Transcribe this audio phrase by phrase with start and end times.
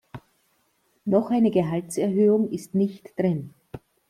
[1.05, 3.53] Noch eine Gehaltserhöhung ist nicht drin.